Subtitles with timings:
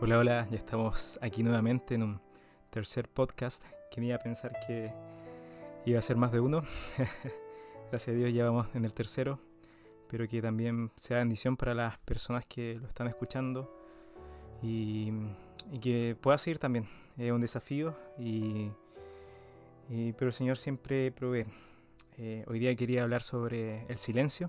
[0.00, 2.20] Hola, hola, ya estamos aquí nuevamente en un
[2.70, 3.64] tercer podcast.
[3.90, 4.92] Quería pensar que
[5.86, 6.62] iba a ser más de uno.
[7.90, 9.40] Gracias a Dios ya vamos en el tercero.
[10.02, 13.74] Espero que también sea bendición para las personas que lo están escuchando
[14.62, 15.12] y,
[15.82, 16.88] que pueda seguir también.
[17.16, 18.70] Es un desafío, y,
[19.88, 21.46] pero el Señor siempre provee.
[22.18, 24.48] Eh, hoy día quería hablar sobre el silencio.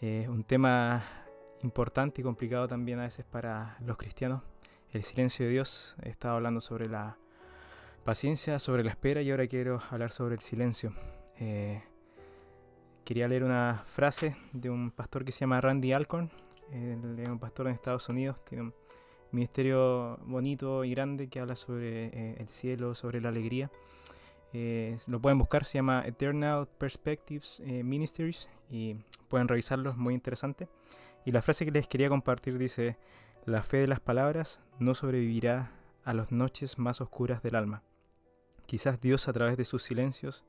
[0.00, 1.27] Eh, un tema
[1.62, 4.42] importante y complicado también a veces para los cristianos.
[4.92, 5.96] El silencio de Dios.
[6.02, 7.16] He estado hablando sobre la
[8.04, 10.92] paciencia, sobre la espera y ahora quiero hablar sobre el silencio.
[11.38, 11.82] Eh,
[13.04, 16.30] quería leer una frase de un pastor que se llama Randy Alcorn.
[16.72, 18.42] Él es un pastor en Estados Unidos.
[18.44, 18.74] Tiene un
[19.30, 23.70] ministerio bonito y grande que habla sobre eh, el cielo, sobre la alegría.
[24.54, 28.94] Eh, lo pueden buscar, se llama Eternal Perspectives Ministries y
[29.28, 30.68] pueden revisarlo, es muy interesante.
[31.24, 32.98] Y la frase que les quería compartir dice,
[33.44, 35.72] la fe de las palabras no sobrevivirá
[36.04, 37.82] a las noches más oscuras del alma.
[38.66, 40.44] Quizás Dios a través de sus silencios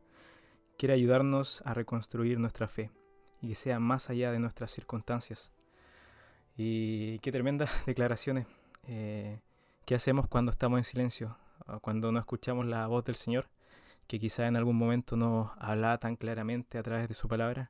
[0.78, 2.92] quiere ayudarnos a reconstruir nuestra fe
[3.42, 5.52] y que sea más allá de nuestras circunstancias.
[6.58, 8.47] Y qué tremendas declaraciones.
[8.84, 9.40] Eh,
[9.86, 11.38] ¿Qué hacemos cuando estamos en silencio?
[11.81, 13.47] Cuando no escuchamos la voz del Señor,
[14.08, 17.70] que quizás en algún momento no habla tan claramente a través de su palabra.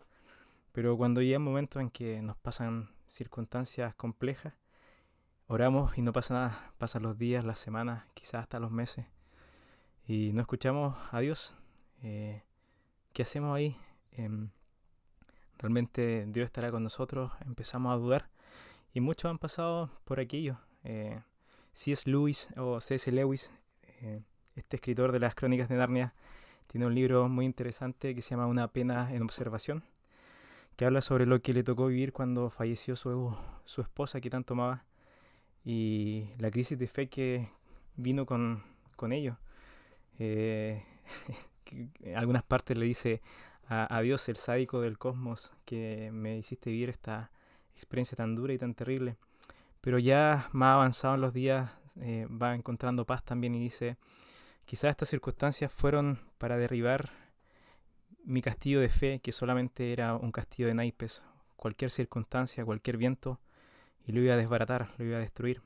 [0.80, 4.53] Pero cuando llega un momento en que nos pasan circunstancias complejas,
[5.47, 6.71] oramos y no pasa nada.
[6.77, 9.05] Pasan los días, las semanas, quizás hasta los meses.
[10.08, 11.58] Y no escuchamos a Dios.
[12.02, 12.44] Eh,
[13.11, 13.75] ¿Qué hacemos ahí?
[14.13, 14.52] Em,
[15.58, 17.33] realmente Dios estará con nosotros.
[17.45, 18.30] Empezamos a dudar.
[18.93, 20.59] Y muchos han pasado por aquello.
[20.86, 21.19] Eh,
[21.73, 22.09] C.S.
[22.09, 23.11] Lewis o C.S.
[23.11, 23.52] Lewis,
[23.99, 24.21] eh,
[24.55, 26.14] este escritor de las crónicas de Narnia,
[26.67, 29.83] tiene un libro muy interesante que se llama Una pena en observación
[30.80, 34.54] que habla sobre lo que le tocó vivir cuando falleció su, su esposa que tanto
[34.54, 34.86] amaba
[35.65, 37.49] y la crisis de fe que
[37.98, 38.64] vino con,
[38.95, 39.36] con ello.
[40.20, 40.81] Eh,
[42.15, 43.21] algunas partes le dice
[43.67, 47.30] a, Dios, el sádico del cosmos, que me hiciste vivir esta
[47.75, 49.17] experiencia tan dura y tan terrible.
[49.81, 53.98] Pero ya más avanzado en los días eh, va encontrando paz también y dice,
[54.64, 57.09] quizás estas circunstancias fueron para derribar
[58.30, 61.23] mi castillo de fe, que solamente era un castillo de naipes,
[61.56, 63.40] cualquier circunstancia, cualquier viento,
[64.06, 65.62] y lo iba a desbaratar, lo iba a destruir.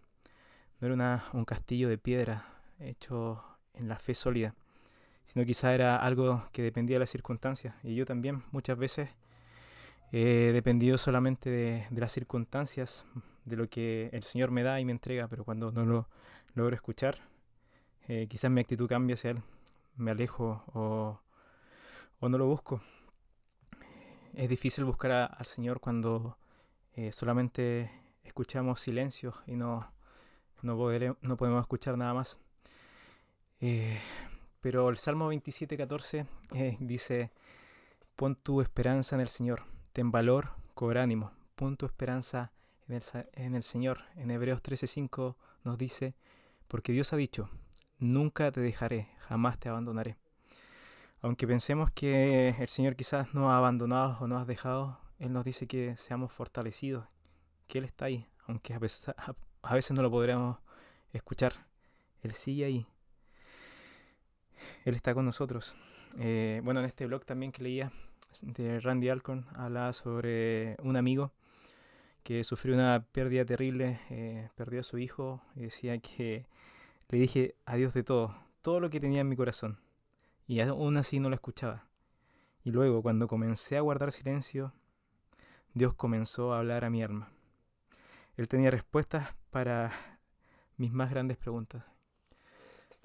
[0.79, 2.47] No era un castillo de piedra
[2.79, 3.43] hecho
[3.73, 4.55] en la fe sólida,
[5.25, 7.75] sino quizá era algo que dependía de las circunstancias.
[7.83, 9.09] Y yo también muchas veces
[10.13, 13.03] he dependido solamente de, las circunstancias,
[13.43, 16.07] de lo que el Señor me da y me entrega, pero cuando no lo
[16.53, 17.19] logro escuchar,
[18.07, 19.41] eh, quizás mi actitud cambia hacia Él,
[19.97, 21.19] me alejo o
[22.23, 22.81] o no lo busco.
[24.33, 26.37] Es difícil buscar al Señor cuando
[26.93, 27.91] eh, solamente
[28.23, 29.91] escuchamos silencio y no,
[30.61, 32.39] no, podemos escuchar nada más.
[33.59, 33.99] Eh,
[34.61, 36.25] pero el Salmo 27, 14
[36.55, 37.31] eh, dice,
[38.15, 42.53] pon tu esperanza en el Señor, ten valor, cobra ánimo, pon tu esperanza
[42.87, 43.99] en el, en el Señor.
[44.15, 45.35] En Hebreos 13:5
[45.65, 46.15] nos dice,
[46.69, 47.49] porque Dios ha dicho,
[47.99, 50.22] nunca te dejaré, jamás te abandonaré.
[51.23, 55.45] Aunque pensemos que el Señor quizás nos ha abandonado o nos ha dejado, Él nos
[55.45, 57.05] dice que seamos fortalecidos,
[57.67, 59.15] que Él está ahí, aunque a veces,
[59.91, 60.57] no lo podremos
[61.13, 61.53] escuchar.
[62.23, 62.85] Él sigue ahí.
[64.83, 65.75] Él está con nosotros.
[66.19, 67.93] Eh, bueno, en este blog también que leía
[68.41, 71.31] de Randy Alcorn, hablaba sobre un amigo
[72.23, 76.47] que sufrió una pérdida terrible, eh, perdió a su hijo y decía que
[77.07, 79.79] le dije adiós de todo, todo lo que tenía en mi corazón
[80.47, 81.85] y aún así no lo escuchaba.
[82.63, 84.73] Y luego, cuando comencé a guardar silencio,
[85.73, 87.29] Dios comenzó a hablar a mi alma.
[88.37, 89.91] Él tenía respuestas para
[90.77, 91.83] mis más grandes preguntas.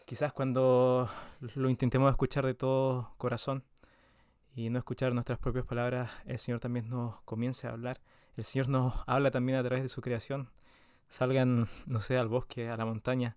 [0.04, 1.09] Quizás cuando
[1.54, 3.63] lo intentemos escuchar de todo corazón
[4.54, 8.01] y no escuchar nuestras propias palabras, el Señor también nos comience a hablar.
[8.36, 10.51] El Señor nos habla también a través de su creación.
[11.09, 13.36] Salgan, no sé, al bosque, a la montaña,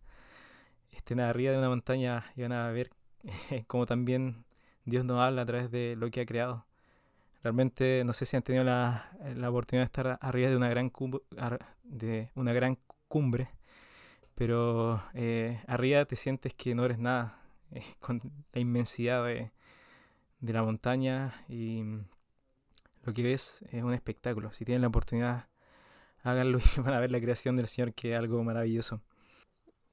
[0.92, 2.92] estén arriba de una montaña y van a ver
[3.68, 4.46] como también
[4.86, 6.66] Dios nos habla a través de lo que ha creado.
[7.44, 10.90] Realmente no sé si han tenido la, la oportunidad de estar arriba de una gran,
[10.90, 11.22] cumbre,
[11.84, 12.78] de una gran
[13.08, 13.50] cumbre,
[14.36, 17.42] pero eh, arriba te sientes que no eres nada,
[17.72, 18.22] eh, con
[18.54, 19.52] la inmensidad de,
[20.40, 21.84] de la montaña y
[23.04, 24.54] lo que ves es un espectáculo.
[24.54, 25.48] Si tienen la oportunidad,
[26.24, 29.02] háganlo y van a ver la creación del Señor, que es algo maravilloso.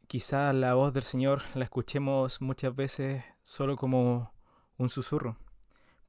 [0.08, 4.32] Quizá la voz del Señor la escuchemos muchas veces solo como
[4.78, 5.36] un susurro,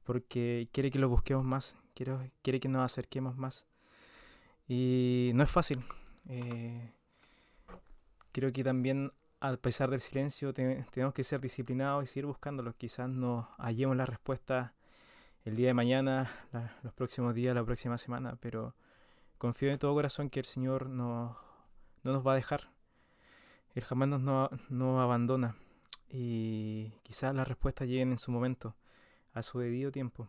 [0.04, 3.66] porque quiere que lo busquemos más, quiere, que nos acerquemos más.
[4.66, 5.84] Y no es fácil.
[6.30, 6.94] Eh,
[8.32, 12.74] creo que también a pesar del silencio tenemos que ser disciplinados y seguir buscándolo.
[12.78, 14.72] Quizás no hallemos la respuesta
[15.44, 16.30] el día de mañana,
[16.82, 18.74] los próximos días, la próxima semana, pero
[19.36, 21.36] confío en todo corazón que el Señor no,
[22.02, 22.70] no nos va a dejar.
[23.74, 25.56] Él jamás nos no, abandona
[26.08, 28.74] y quizás las respuestas lleguen en su momento,
[29.32, 30.28] a su debido tiempo.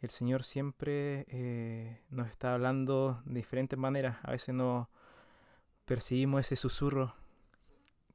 [0.00, 4.18] El Señor siempre eh, nos está hablando de diferentes maneras.
[4.22, 4.88] A veces no
[5.84, 7.14] percibimos ese susurro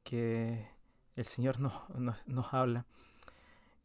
[0.02, 0.68] que
[1.16, 1.74] el Señor nos,
[2.26, 2.86] nos, habla.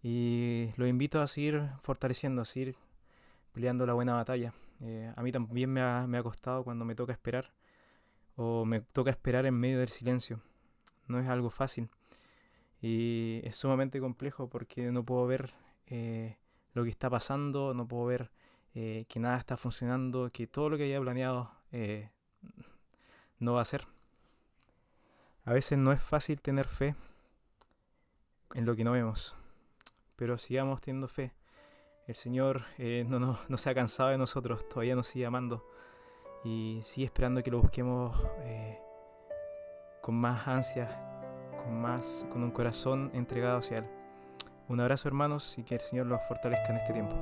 [0.01, 2.75] Y lo invito a seguir fortaleciendo, a seguir
[3.53, 4.53] peleando la buena batalla.
[4.81, 7.51] Eh, a mí también me ha, me ha costado cuando me toca esperar
[8.35, 10.41] o me toca esperar en medio del silencio.
[11.07, 11.89] No es algo fácil
[12.81, 15.53] y es sumamente complejo porque no puedo ver
[15.87, 16.37] eh,
[16.73, 18.31] lo que está pasando, no puedo ver
[18.73, 21.51] eh, que nada está funcionando, que todo lo que había planeado
[23.39, 23.87] no va a ser.
[25.45, 26.95] A veces no es fácil tener fe
[28.53, 29.35] en lo que no vemos,
[30.15, 31.33] pero sigamos teniendo fe.
[32.07, 35.67] El Señor eh, no, no, se ha cansado de nosotros, todavía nos sigue amando
[36.45, 38.79] y sigue esperando que lo busquemos eh,
[40.01, 40.95] con más ansias,
[41.63, 43.85] con, más, con un corazón entregado hacia Él.
[44.69, 47.15] Un abrazo hermanos y que el Señor los fortalezca en este tiempo.